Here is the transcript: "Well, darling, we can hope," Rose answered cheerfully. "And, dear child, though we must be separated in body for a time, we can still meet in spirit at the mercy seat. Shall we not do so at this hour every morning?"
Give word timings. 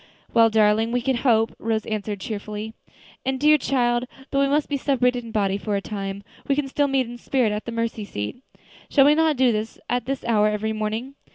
"Well, 0.33 0.49
darling, 0.49 0.91
we 0.91 0.99
can 1.03 1.17
hope," 1.17 1.53
Rose 1.59 1.85
answered 1.85 2.19
cheerfully. 2.19 2.73
"And, 3.23 3.39
dear 3.39 3.59
child, 3.59 4.05
though 4.31 4.39
we 4.39 4.47
must 4.47 4.67
be 4.67 4.75
separated 4.75 5.23
in 5.23 5.29
body 5.31 5.59
for 5.59 5.75
a 5.75 5.79
time, 5.81 6.23
we 6.47 6.55
can 6.55 6.67
still 6.67 6.87
meet 6.87 7.05
in 7.05 7.19
spirit 7.19 7.51
at 7.51 7.65
the 7.65 7.71
mercy 7.71 8.03
seat. 8.05 8.41
Shall 8.89 9.05
we 9.05 9.13
not 9.13 9.37
do 9.37 9.63
so 9.63 9.79
at 9.91 10.05
this 10.05 10.23
hour 10.25 10.47
every 10.47 10.73
morning?" 10.73 11.13